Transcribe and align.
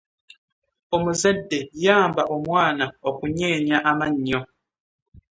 Omuzadde 0.95 1.59
yamba 1.85 2.21
omwana 2.35 2.85
okunyeenya 3.09 3.77
amannyo. 3.89 4.39